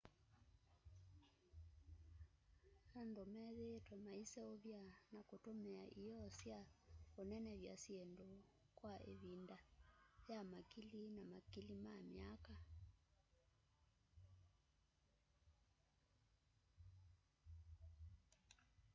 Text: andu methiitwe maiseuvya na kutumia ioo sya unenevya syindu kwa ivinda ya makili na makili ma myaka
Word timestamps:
andu 2.99 3.21
methiitwe 3.33 3.95
maiseuvya 4.05 4.79
na 5.13 5.19
kutumia 5.29 5.83
ioo 6.05 6.27
sya 6.39 6.59
unenevya 7.21 7.73
syindu 7.83 8.29
kwa 8.77 8.93
ivinda 9.13 9.57
ya 10.31 10.39
makili 10.51 11.01
na 11.15 11.21
makili 11.33 11.75
ma 11.85 11.95
myaka 12.11 12.53